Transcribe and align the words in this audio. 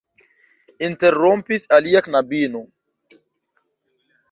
interrompis 0.87 1.63
alia 1.77 2.01
knabino. 2.07 2.61